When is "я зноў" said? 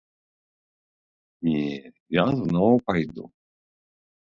2.21-2.73